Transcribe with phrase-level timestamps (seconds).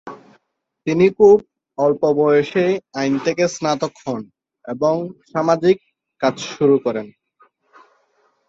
[0.87, 1.37] তিনি খুব
[1.77, 4.21] অল্প বয়সেই আইন থেকে স্নাতক হন
[4.65, 4.95] এবং
[5.31, 5.77] সামাজিক
[6.21, 7.07] কাজ শুরু করেন।